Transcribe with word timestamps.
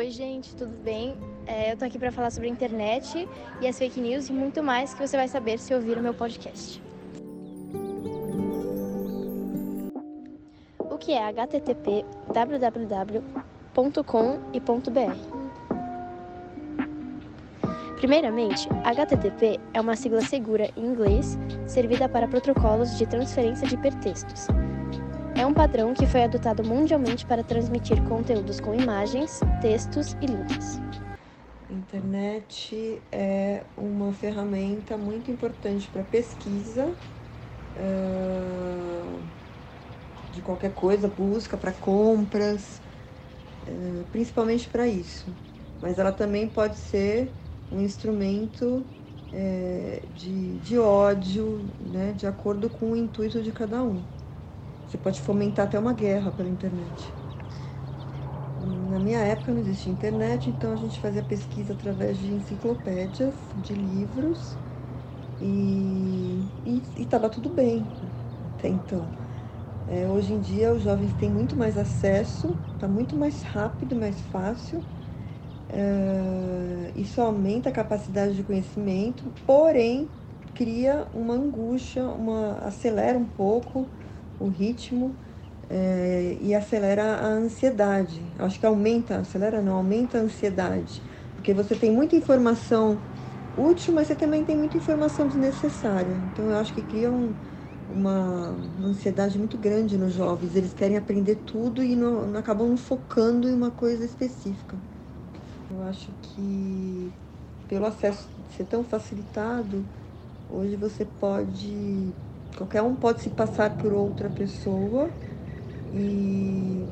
Oi, 0.00 0.10
gente, 0.10 0.56
tudo 0.56 0.74
bem? 0.82 1.14
É, 1.46 1.72
eu 1.72 1.76
tô 1.76 1.84
aqui 1.84 1.98
para 1.98 2.10
falar 2.10 2.30
sobre 2.30 2.48
a 2.48 2.50
internet 2.50 3.28
e 3.60 3.68
as 3.68 3.78
fake 3.78 4.00
news 4.00 4.30
e 4.30 4.32
muito 4.32 4.62
mais 4.62 4.94
que 4.94 5.06
você 5.06 5.14
vai 5.14 5.28
saber 5.28 5.58
se 5.58 5.74
ouvir 5.74 5.98
o 5.98 6.02
meu 6.02 6.14
podcast. 6.14 6.82
O 10.78 10.96
que 10.96 11.12
é 11.12 11.22
HTTP, 11.22 12.06
www.com 12.32 12.80
e 14.54 14.60
.br? 14.60 15.14
Primeiramente, 17.96 18.70
HTTP 18.82 19.60
é 19.74 19.80
uma 19.82 19.96
sigla 19.96 20.22
segura 20.22 20.70
em 20.78 20.86
inglês 20.86 21.38
servida 21.66 22.08
para 22.08 22.26
protocolos 22.26 22.96
de 22.96 23.04
transferência 23.04 23.68
de 23.68 23.74
hipertextos. 23.74 24.46
É 25.40 25.46
um 25.46 25.54
padrão 25.54 25.94
que 25.94 26.06
foi 26.06 26.22
adotado 26.22 26.62
mundialmente 26.62 27.24
para 27.24 27.42
transmitir 27.42 27.96
conteúdos 28.06 28.60
com 28.60 28.74
imagens, 28.74 29.40
textos 29.62 30.12
e 30.20 30.26
links. 30.26 30.78
Internet 31.70 33.00
é 33.10 33.62
uma 33.74 34.12
ferramenta 34.12 34.98
muito 34.98 35.30
importante 35.30 35.88
para 35.88 36.02
pesquisa 36.02 36.88
uh, 37.74 39.18
de 40.30 40.42
qualquer 40.42 40.74
coisa, 40.74 41.08
busca 41.08 41.56
para 41.56 41.72
compras, 41.72 42.78
uh, 43.66 44.04
principalmente 44.12 44.68
para 44.68 44.86
isso. 44.86 45.24
Mas 45.80 45.98
ela 45.98 46.12
também 46.12 46.46
pode 46.48 46.76
ser 46.76 47.32
um 47.72 47.80
instrumento 47.80 48.84
uh, 49.32 50.06
de, 50.14 50.58
de 50.58 50.78
ódio, 50.78 51.64
né, 51.80 52.12
de 52.12 52.26
acordo 52.26 52.68
com 52.68 52.92
o 52.92 52.96
intuito 52.96 53.42
de 53.42 53.50
cada 53.52 53.82
um. 53.82 54.19
Você 54.90 54.98
pode 54.98 55.20
fomentar 55.20 55.66
até 55.68 55.78
uma 55.78 55.94
guerra 55.94 56.32
pela 56.32 56.48
internet. 56.48 57.16
Na 58.56 58.98
minha 58.98 59.20
época 59.20 59.52
não 59.52 59.60
existia 59.60 59.92
internet, 59.92 60.50
então 60.50 60.72
a 60.72 60.76
gente 60.76 60.98
fazia 61.00 61.22
pesquisa 61.22 61.72
através 61.74 62.18
de 62.18 62.32
enciclopédias, 62.32 63.50
de 63.54 63.72
livros, 63.74 64.58
e 65.40 66.52
estava 66.96 67.30
tudo 67.30 67.50
bem 67.54 67.96
até 68.56 68.68
então. 68.68 69.10
É, 69.86 70.08
hoje 70.08 70.34
em 70.34 70.40
dia 70.40 70.72
os 70.74 70.82
jovens 70.82 71.14
têm 71.14 71.30
muito 71.30 71.56
mais 71.56 71.78
acesso, 71.78 72.62
está 72.74 72.88
muito 72.88 73.16
mais 73.16 73.42
rápido, 73.42 73.96
mais 73.96 74.20
fácil. 74.20 74.86
É, 75.68 76.92
isso 76.96 77.20
aumenta 77.20 77.68
a 77.70 77.72
capacidade 77.72 78.34
de 78.36 78.44
conhecimento, 78.44 79.32
porém 79.46 80.12
cria 80.54 81.08
uma 81.12 81.34
angústia, 81.34 82.06
uma 82.08 82.58
acelera 82.58 83.18
um 83.18 83.26
pouco 83.28 83.92
o 84.40 84.48
ritmo 84.48 85.16
é, 85.68 86.38
e 86.40 86.54
acelera 86.54 87.16
a 87.16 87.26
ansiedade. 87.28 88.34
Acho 88.38 88.58
que 88.60 88.66
aumenta, 88.66 89.18
acelera 89.20 89.62
não, 89.62 89.76
aumenta 89.76 90.18
a 90.18 90.22
ansiedade. 90.22 91.02
Porque 91.36 91.54
você 91.54 91.76
tem 91.76 91.92
muita 91.92 92.16
informação 92.16 93.02
útil, 93.56 93.94
mas 93.94 94.08
você 94.08 94.16
também 94.16 94.44
tem 94.44 94.56
muita 94.56 94.76
informação 94.78 95.26
desnecessária. 95.28 96.14
Então 96.16 96.50
eu 96.50 96.56
acho 96.56 96.74
que 96.74 96.82
cria 96.82 97.10
um, 97.12 97.36
uma, 97.88 98.50
ansiedade 98.84 99.38
muito 99.38 99.58
grande 99.58 99.96
nos 99.98 100.12
jovens. 100.14 100.54
Eles 100.56 100.74
querem 100.74 100.96
aprender 100.96 101.36
tudo 101.36 101.82
e 101.82 101.96
não, 101.96 102.26
não 102.26 102.40
acabam 102.40 102.76
focando 102.76 103.48
em 103.48 103.54
uma 103.54 103.70
coisa 103.70 104.04
específica. 104.04 104.80
Eu 105.68 105.82
acho 105.82 106.12
que 106.22 107.14
pelo 107.68 107.86
acesso 107.86 108.28
ser 108.48 108.64
tão 108.66 108.84
facilitado, 108.84 109.88
hoje 110.48 110.76
você 110.76 111.04
pode 111.04 112.16
Qualquer 112.56 112.82
um 112.82 112.94
pode 112.94 113.22
se 113.22 113.30
passar 113.30 113.70
por 113.76 113.92
outra 113.92 114.28
pessoa 114.28 115.08
e, 115.94 116.84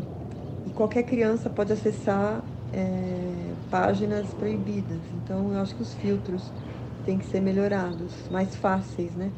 e 0.67 0.71
qualquer 0.75 1.03
criança 1.03 1.51
pode 1.51 1.73
acessar 1.73 2.43
é, 2.73 3.53
páginas 3.71 4.27
proibidas. 4.35 5.01
Então, 5.23 5.53
eu 5.53 5.61
acho 5.61 5.75
que 5.75 5.83
os 5.83 5.95
filtros 5.95 6.51
têm 7.05 7.19
que 7.19 7.27
ser 7.27 7.41
melhorados, 7.41 8.13
mais 8.31 8.55
fáceis, 8.57 9.15
né? 9.15 9.31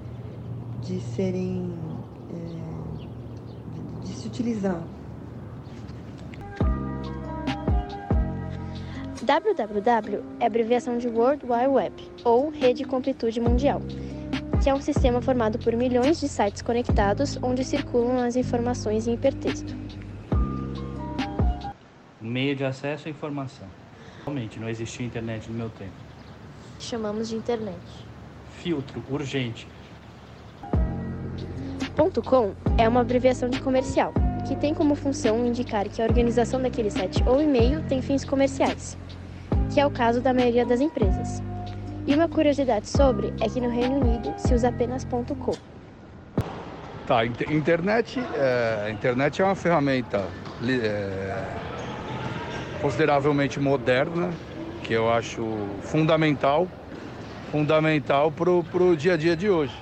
De 0.83 1.01
serem. 1.01 1.73
É, 2.33 2.99
de, 4.03 4.09
de 4.09 4.15
se 4.17 4.29
utilizar. 4.29 4.83
www 9.23 10.25
é 10.41 10.47
abreviação 10.47 10.99
de 10.99 11.07
World 11.07 11.45
Wide 11.45 11.69
Web, 11.69 12.11
ou 12.25 12.51
Rede 12.51 12.85
com 12.85 12.97
Amplitude 12.97 13.41
Mundial 13.41 13.81
que 14.63 14.69
é 14.69 14.75
um 14.75 14.81
sistema 14.81 15.23
formado 15.23 15.59
por 15.59 15.75
milhões 15.75 16.21
de 16.21 16.29
sites 16.29 16.61
conectados 16.61 17.39
onde 17.43 17.65
circulam 17.65 18.19
as 18.23 18.37
informações 18.37 19.07
em 19.07 19.15
hipertexto. 19.15 19.75
Meio 22.21 22.55
de 22.55 22.65
acesso 22.65 23.09
à 23.09 23.11
informação. 23.11 23.67
Realmente, 24.23 24.61
não 24.61 24.69
existia 24.69 25.07
internet 25.07 25.51
no 25.51 25.57
meu 25.57 25.71
tempo. 25.71 25.93
Chamamos 26.79 27.31
de 27.31 27.37
internet. 27.37 27.79
Filtro, 28.59 29.03
urgente. 29.11 29.67
Ponto 31.97 32.23
.com 32.23 32.55
é 32.77 32.87
uma 32.87 33.01
abreviação 33.01 33.49
de 33.49 33.61
comercial, 33.61 34.13
que 34.47 34.55
tem 34.57 34.75
como 34.75 34.95
função 34.95 35.45
indicar 35.47 35.89
que 35.89 36.03
a 36.03 36.05
organização 36.05 36.61
daquele 36.61 36.91
site 36.91 37.23
ou 37.27 37.41
e-mail 37.41 37.83
tem 37.89 38.03
fins 38.03 38.25
comerciais, 38.25 38.97
que 39.73 39.81
é 39.81 39.87
o 39.87 39.91
caso 39.91 40.21
da 40.21 40.35
maioria 40.35 40.67
das 40.67 40.81
empresas. 40.81 41.50
E 42.07 42.15
uma 42.15 42.29
curiosidade 42.29 42.89
sobre 42.89 43.33
é 43.41 43.49
que 43.49 43.61
no 43.61 43.69
Reino 43.69 44.01
Unido 44.01 44.33
se 44.39 44.55
usa 44.55 44.69
apenas 44.69 45.05
.com. 45.05 45.53
Tá, 47.07 47.27
internet, 47.27 48.21
é, 48.35 48.91
internet 48.91 49.43
é 49.43 49.45
uma 49.45 49.55
ferramenta 49.55 50.25
é, 50.67 51.45
consideravelmente 52.81 53.61
moderna, 53.61 54.31
que 54.83 54.93
eu 54.95 55.13
acho 55.13 55.45
fundamental, 55.83 56.67
fundamental 57.51 58.33
para 58.33 58.51
o 58.51 58.97
dia 58.97 59.15
a 59.15 59.17
dia 59.17 59.37
de 59.37 59.51
hoje. 59.51 59.77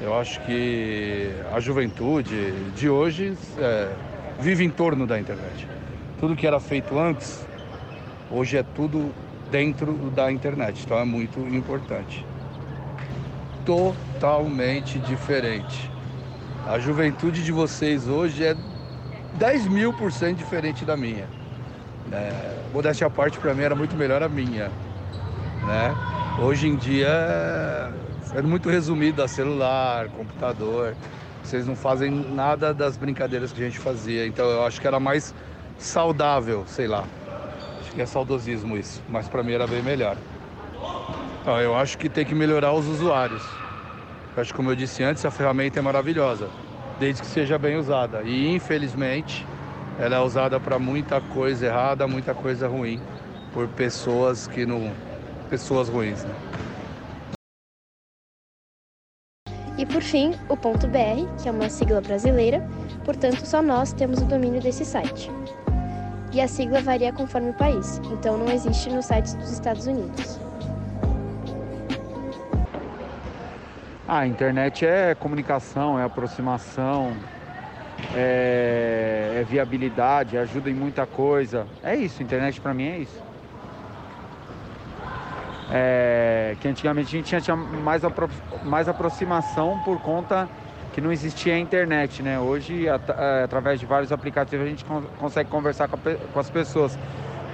Eu 0.00 0.18
acho 0.18 0.40
que 0.42 1.30
a 1.52 1.60
juventude 1.60 2.52
de 2.74 2.88
hoje 2.88 3.36
é, 3.58 3.92
vive 4.40 4.64
em 4.64 4.70
torno 4.70 5.06
da 5.06 5.18
internet. 5.18 5.68
Tudo 6.20 6.36
que 6.36 6.46
era 6.46 6.60
feito 6.60 6.98
antes, 6.98 7.44
hoje 8.30 8.56
é 8.56 8.62
tudo 8.62 9.12
dentro 9.50 9.94
da 10.10 10.30
internet. 10.30 10.82
Então 10.84 10.98
é 10.98 11.04
muito 11.04 11.40
importante. 11.40 12.24
Totalmente 13.64 14.98
diferente. 14.98 15.90
A 16.66 16.78
juventude 16.78 17.42
de 17.42 17.52
vocês 17.52 18.08
hoje 18.08 18.44
é 18.44 18.56
10 19.34 19.68
mil 19.68 19.92
por 19.92 20.12
cento 20.12 20.38
diferente 20.38 20.84
da 20.84 20.96
minha. 20.96 21.26
É, 22.10 22.56
modéstia 22.72 23.06
à 23.06 23.10
parte, 23.10 23.38
para 23.38 23.54
mim 23.54 23.62
era 23.62 23.74
muito 23.74 23.96
melhor 23.96 24.22
a 24.22 24.28
minha. 24.28 24.70
Né? 25.62 25.94
Hoje 26.38 26.68
em 26.68 26.76
dia 26.76 27.08
é 28.34 28.42
muito 28.42 28.68
resumido 28.68 29.22
a 29.22 29.28
celular, 29.28 30.08
computador. 30.08 30.96
Vocês 31.42 31.66
não 31.66 31.76
fazem 31.76 32.10
nada 32.10 32.74
das 32.74 32.96
brincadeiras 32.96 33.52
que 33.52 33.60
a 33.62 33.64
gente 33.64 33.78
fazia. 33.78 34.26
Então 34.26 34.46
eu 34.46 34.64
acho 34.64 34.80
que 34.80 34.86
era 34.86 35.00
mais 35.00 35.34
saudável, 35.78 36.64
sei 36.66 36.86
lá. 36.86 37.04
Acho 37.88 37.94
que 37.94 38.02
é 38.02 38.06
saudosismo 38.06 38.76
isso, 38.76 39.02
mas 39.08 39.30
para 39.30 39.42
mim 39.42 39.52
era 39.52 39.66
bem 39.66 39.82
melhor. 39.82 40.18
Eu 41.46 41.74
acho 41.74 41.96
que 41.96 42.06
tem 42.06 42.22
que 42.22 42.34
melhorar 42.34 42.74
os 42.74 42.86
usuários. 42.86 43.42
Eu 44.36 44.42
acho 44.42 44.52
que, 44.52 44.56
como 44.58 44.70
eu 44.70 44.76
disse 44.76 45.02
antes, 45.02 45.24
a 45.24 45.30
ferramenta 45.30 45.78
é 45.78 45.82
maravilhosa, 45.82 46.50
desde 47.00 47.22
que 47.22 47.26
seja 47.26 47.56
bem 47.56 47.78
usada. 47.78 48.22
E 48.24 48.54
infelizmente, 48.54 49.46
ela 49.98 50.16
é 50.16 50.20
usada 50.20 50.60
para 50.60 50.78
muita 50.78 51.18
coisa 51.18 51.64
errada, 51.64 52.06
muita 52.06 52.34
coisa 52.34 52.68
ruim, 52.68 53.00
por 53.54 53.66
pessoas 53.68 54.46
que 54.46 54.66
não. 54.66 54.92
pessoas 55.48 55.88
ruins. 55.88 56.22
Né? 56.24 56.34
E 59.78 59.86
por 59.86 60.02
fim, 60.02 60.32
o 60.50 60.56
.br, 60.56 61.42
que 61.42 61.48
é 61.48 61.50
uma 61.50 61.70
sigla 61.70 62.02
brasileira, 62.02 62.68
portanto 63.02 63.46
só 63.46 63.62
nós 63.62 63.94
temos 63.94 64.20
o 64.20 64.26
domínio 64.26 64.60
desse 64.60 64.84
site 64.84 65.30
e 66.32 66.40
a 66.40 66.48
sigla 66.48 66.80
varia 66.80 67.12
conforme 67.12 67.50
o 67.50 67.54
país, 67.54 68.00
então 68.12 68.36
não 68.36 68.50
existe 68.50 68.90
nos 68.90 69.06
sites 69.06 69.34
dos 69.34 69.50
Estados 69.50 69.86
Unidos. 69.86 70.38
Ah, 74.06 74.20
a 74.20 74.26
internet 74.26 74.86
é 74.86 75.14
comunicação, 75.14 75.98
é 75.98 76.04
aproximação, 76.04 77.12
é, 78.14 79.38
é 79.40 79.44
viabilidade, 79.44 80.38
ajuda 80.38 80.70
em 80.70 80.74
muita 80.74 81.04
coisa. 81.04 81.66
É 81.82 81.94
isso, 81.94 82.22
internet 82.22 82.60
para 82.60 82.72
mim 82.72 82.88
é 82.88 82.98
isso. 82.98 83.22
É, 85.70 86.56
que 86.60 86.66
antigamente 86.66 87.08
a 87.08 87.20
gente 87.20 87.42
tinha 87.42 87.56
mais, 87.56 88.02
apro 88.02 88.30
mais 88.64 88.88
aproximação 88.88 89.78
por 89.84 90.00
conta 90.00 90.48
que 90.98 91.00
não 91.00 91.12
existia 91.12 91.54
a 91.54 91.58
internet, 91.58 92.24
né? 92.24 92.40
Hoje, 92.40 92.88
at 92.88 93.08
é, 93.08 93.44
através 93.44 93.78
de 93.78 93.86
vários 93.86 94.10
aplicativos, 94.10 94.66
a 94.66 94.68
gente 94.68 94.84
con 94.84 95.02
consegue 95.16 95.48
conversar 95.48 95.86
com, 95.86 95.96
com, 95.96 96.40
as 96.40 96.50
pessoas, 96.50 96.98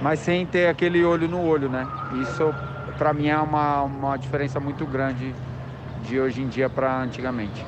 mas 0.01 0.19
sem 0.19 0.47
ter 0.47 0.67
aquele 0.67 1.05
olho 1.05 1.27
no 1.27 1.45
olho, 1.45 1.69
né? 1.69 1.87
Isso, 2.23 2.51
para 2.97 3.13
mim, 3.13 3.27
é 3.27 3.37
uma, 3.37 3.83
uma 3.83 4.17
diferença 4.17 4.59
muito 4.59 4.83
grande 4.87 5.31
de 6.07 6.19
hoje 6.19 6.41
em 6.41 6.47
dia 6.47 6.67
para 6.67 6.97
antigamente. 6.97 7.63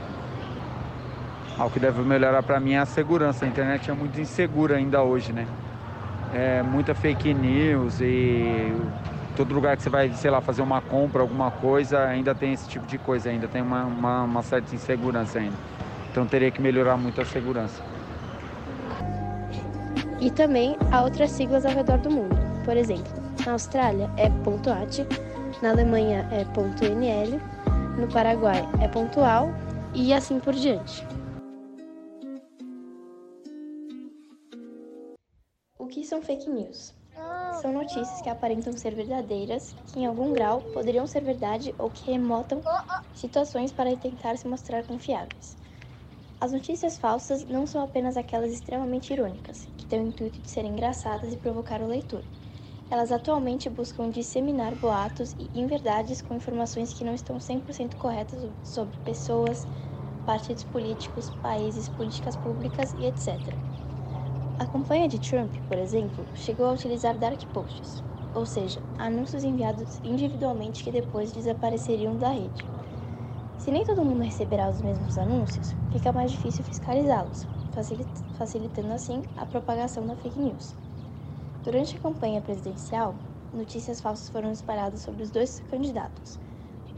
O 1.59 1.69
que 1.69 1.79
deve 1.79 2.01
melhorar 2.01 2.41
para 2.41 2.59
mim 2.59 2.73
é 2.73 2.79
a 2.79 2.85
segurança. 2.87 3.45
A 3.45 3.47
internet 3.47 3.91
é 3.91 3.93
muito 3.93 4.19
insegura 4.19 4.77
ainda 4.77 5.03
hoje, 5.03 5.31
né? 5.31 5.45
é, 6.33 6.61
muita 6.63 6.93
fake 6.93 7.33
news 7.33 8.01
e 8.01 8.73
todo 9.37 9.53
lugar 9.53 9.77
que 9.77 9.83
você 9.83 9.89
vai, 9.89 10.11
sei 10.13 10.31
lá, 10.31 10.41
fazer 10.41 10.63
uma 10.63 10.81
compra, 10.81 11.21
alguma 11.21 11.51
coisa, 11.51 12.03
ainda 12.05 12.33
tem 12.33 12.53
esse 12.53 12.67
tipo 12.67 12.87
de 12.87 12.97
coisa, 12.97 13.29
ainda 13.29 13.47
tem 13.47 13.61
uma, 13.61 13.85
uma, 13.85 14.23
uma 14.23 14.41
certa 14.41 14.73
insegurança 14.73 15.37
ainda. 15.37 15.55
Então 16.11 16.25
teria 16.25 16.49
que 16.49 16.59
melhorar 16.59 16.97
muito 16.97 17.21
a 17.21 17.25
segurança. 17.25 17.83
E 20.19 20.31
também 20.31 20.75
há 20.91 21.03
outras 21.03 21.29
siglas 21.29 21.63
ao 21.67 21.71
redor 21.71 21.99
do 21.99 22.09
mundo. 22.09 22.35
Por 22.65 22.75
exemplo, 22.75 23.13
na 23.45 23.51
Austrália 23.51 24.09
é 24.17 24.25
.at, 24.25 25.05
na 25.61 25.69
Alemanha 25.69 26.27
é 26.31 26.43
.nl, 26.43 27.39
no 27.99 28.07
Paraguai 28.07 28.67
é 28.81 28.87
pontual 28.87 29.53
e 29.93 30.11
assim 30.11 30.39
por 30.39 30.55
diante. 30.55 31.05
O 35.77 35.85
que 35.85 36.03
são 36.03 36.23
fake 36.23 36.49
news? 36.49 36.95
São 37.59 37.73
notícias 37.73 38.21
que 38.21 38.29
aparentam 38.29 38.75
ser 38.77 38.93
verdadeiras, 38.95 39.75
que 39.85 39.99
em 39.99 40.05
algum 40.05 40.31
grau 40.31 40.61
poderiam 40.71 41.07
ser 41.07 41.23
verdade 41.23 41.73
ou 41.79 41.89
que 41.91 42.11
remotam 42.11 42.63
situações 43.11 43.71
para 43.71 43.97
tentar 43.97 44.37
se 44.37 44.47
mostrar 44.47 44.83
confiáveis. 44.85 45.57
As 46.39 46.51
notícias 46.51 46.97
falsas 46.97 47.45
não 47.45 47.67
são 47.67 47.81
apenas 47.83 48.17
aquelas 48.17 48.51
extremamente 48.51 49.13
irônicas, 49.13 49.69
que 49.77 49.85
têm 49.87 50.01
o 50.01 50.07
intuito 50.07 50.41
de 50.41 50.49
serem 50.49 50.71
engraçadas 50.71 51.33
e 51.33 51.37
provocar 51.37 51.81
o 51.81 51.87
leitor. 51.87 52.27
Elas 52.89 53.11
atualmente 53.11 53.69
buscam 53.69 54.09
disseminar 54.09 54.75
boatos 54.75 55.33
e 55.39 55.51
inverdades 55.55 56.21
com 56.21 56.35
informações 56.35 56.93
que 56.93 57.03
não 57.05 57.13
estão 57.13 57.39
100% 57.39 57.97
corretas 57.97 58.41
sobre 58.63 58.99
pessoas, 58.99 59.67
partidos 60.25 60.63
políticos, 60.65 61.29
países, 61.41 61.89
políticas 61.89 62.35
públicas 62.37 62.93
e 62.93 63.05
etc. 63.05 63.59
A 64.59 64.67
campanha 64.67 65.07
de 65.07 65.19
Trump, 65.19 65.55
por 65.67 65.77
exemplo, 65.79 66.29
chegou 66.33 66.65
a 66.67 66.71
utilizar 66.73 67.17
dark 67.17 67.41
posts, 67.51 68.03
ou 68.33 68.45
seja, 68.45 68.83
anúncios 68.97 69.43
enviados 69.43 69.99
individualmente 70.03 70.83
que 70.83 70.91
depois 70.91 71.31
desapareceriam 71.31 72.17
da 72.17 72.29
rede. 72.29 72.69
Se 73.57 73.71
nem 73.71 73.83
todo 73.83 74.05
mundo 74.05 74.23
receberá 74.23 74.69
os 74.69 74.81
mesmos 74.81 75.17
anúncios, 75.17 75.75
fica 75.91 76.11
mais 76.13 76.31
difícil 76.31 76.65
fiscalizá-los, 76.65 77.47
facilitando 78.33 78.93
assim 78.93 79.23
a 79.35 79.45
propagação 79.45 80.05
da 80.05 80.15
fake 80.15 80.39
news. 80.39 80.75
Durante 81.63 81.97
a 81.97 82.01
campanha 82.01 82.41
presidencial, 82.41 83.23
notícias 83.51 84.01
falsas 84.01 84.29
foram 84.29 84.51
espalhadas 84.51 85.03
sobre 85.03 85.23
os 85.23 85.31
dois 85.31 85.59
candidatos, 85.61 86.39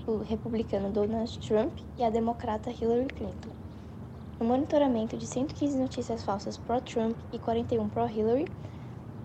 o 0.05 0.17
republicano 0.19 0.91
Donald 0.91 1.39
Trump 1.39 1.79
e 1.97 2.03
a 2.03 2.09
democrata 2.09 2.71
Hillary 2.71 3.11
Clinton. 3.11 3.55
No 4.39 4.45
monitoramento 4.45 5.17
de 5.17 5.27
115 5.27 5.77
notícias 5.77 6.23
falsas 6.23 6.55
pró-Trump 6.55 7.13
e 7.33 7.37
41 7.37 7.89
pró-Hillary, 7.89 8.47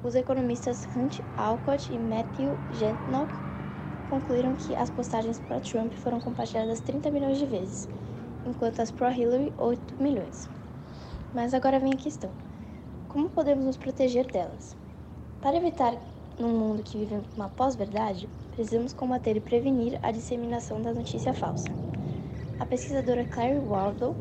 os 0.03 0.17
economistas 0.17 0.89
Hunt 0.97 1.21
Alcott 1.37 1.95
e 1.95 1.97
Matthew 1.97 2.59
Gentnock 2.73 3.33
concluíram 4.11 4.57
que 4.57 4.75
as 4.75 4.91
postagens 4.91 5.39
pró-Trump 5.39 5.93
foram 5.93 6.21
compartilhadas 6.21 6.81
30 6.81 7.13
milhões 7.13 7.39
de 7.39 7.47
vezes, 7.47 7.89
enquanto 8.45 8.81
as 8.81 8.91
pró-Hillary 8.91 9.53
8 9.57 10.03
milhões. 10.03 10.51
Mas 11.33 11.55
agora 11.55 11.79
vem 11.79 11.93
a 11.93 11.97
questão: 11.97 12.31
como 13.09 13.31
podemos 13.31 13.65
nos 13.65 13.77
proteger 13.77 14.27
delas? 14.27 14.77
Para 15.41 15.57
evitar 15.57 15.95
num 16.41 16.59
mundo 16.59 16.83
que 16.83 16.99
vive 16.99 17.23
uma 17.37 17.49
pós-verdade, 17.49 18.29
precisamos 18.51 18.93
combater 18.93 19.37
e 19.37 19.41
prevenir 19.41 19.97
a 20.03 20.11
disseminação 20.11 20.83
da 20.83 20.93
notícia 20.93 21.33
falsa. 21.33 21.69
A 22.59 22.67
pesquisadora 22.67 23.25
Claire 23.25 23.61
Wardle 23.61 24.17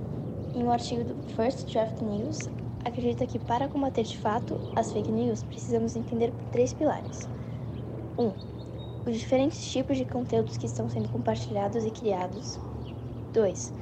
em 0.55 0.63
um 0.63 0.71
artigo 0.71 1.03
do 1.03 1.15
First 1.35 1.71
Draft 1.71 2.01
News, 2.01 2.49
acredita 2.85 3.25
que 3.25 3.39
para 3.39 3.67
combater 3.67 4.03
de 4.03 4.17
fato 4.17 4.59
as 4.75 4.91
fake 4.91 5.11
news 5.11 5.43
precisamos 5.43 5.95
entender 5.95 6.31
três 6.51 6.73
pilares. 6.73 7.27
1. 8.17 8.23
Um, 8.23 8.33
os 9.05 9.19
diferentes 9.19 9.71
tipos 9.71 9.97
de 9.97 10.05
conteúdos 10.05 10.57
que 10.57 10.65
estão 10.65 10.87
sendo 10.89 11.09
compartilhados 11.09 11.83
e 11.83 11.91
criados. 11.91 12.59
2. 13.33 13.73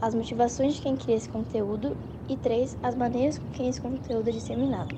As 0.00 0.14
motivações 0.14 0.74
de 0.74 0.82
quem 0.82 0.96
cria 0.96 1.16
esse 1.16 1.28
conteúdo. 1.28 1.96
E 2.28 2.36
3. 2.36 2.76
As 2.82 2.94
maneiras 2.94 3.38
com 3.38 3.48
que 3.50 3.62
esse 3.62 3.80
conteúdo 3.80 4.28
é 4.28 4.32
disseminado. 4.32 4.94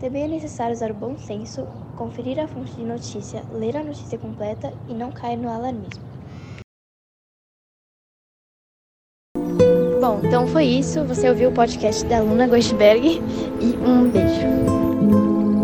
Também 0.00 0.24
é 0.24 0.28
necessário 0.28 0.74
usar 0.74 0.90
o 0.90 0.94
bom 0.94 1.16
senso, 1.16 1.66
conferir 1.96 2.40
a 2.40 2.48
fonte 2.48 2.72
de 2.72 2.84
notícia, 2.84 3.44
ler 3.52 3.76
a 3.76 3.84
notícia 3.84 4.18
completa 4.18 4.72
e 4.88 4.94
não 4.94 5.12
cair 5.12 5.36
no 5.36 5.48
alarmismo. 5.48 6.13
Então 10.24 10.46
foi 10.46 10.64
isso. 10.64 11.04
Você 11.04 11.28
ouviu 11.28 11.50
o 11.50 11.52
podcast 11.52 12.04
da 12.06 12.20
Luna 12.20 12.46
Gostberg 12.46 13.22
e 13.60 13.76
um 13.86 14.08
beijo. 14.08 14.83